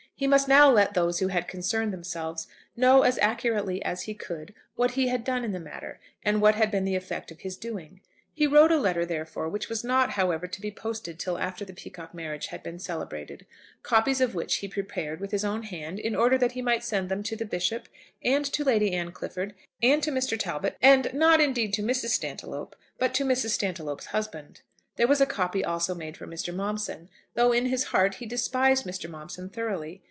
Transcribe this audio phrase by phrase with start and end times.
[0.13, 4.53] He must now let those who had concerned themselves know as accurately as he could
[4.75, 7.57] what he had done in the matter, and what had been the effect of his
[7.57, 8.01] doing.
[8.31, 11.73] He wrote a letter, therefore, which was not, however, to be posted till after the
[11.73, 13.47] Peacocke marriage had been celebrated,
[13.81, 17.09] copies of which he prepared with his own hand in order that he might send
[17.09, 17.87] them to the Bishop
[18.23, 20.37] and to Lady Anne Clifford, and to Mr.
[20.37, 22.09] Talbot and, not, indeed, to Mrs.
[22.11, 23.55] Stantiloup, but to Mrs.
[23.57, 24.61] Stantiloup's husband.
[24.97, 26.53] There was a copy also made for Mr.
[26.53, 29.09] Momson, though in his heart he despised Mr.
[29.09, 29.97] Momson thoroughly.